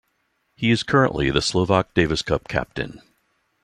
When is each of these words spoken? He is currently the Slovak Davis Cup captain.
He 0.55 0.71
is 0.71 0.81
currently 0.81 1.29
the 1.29 1.43
Slovak 1.43 1.93
Davis 1.93 2.23
Cup 2.23 2.47
captain. 2.47 3.01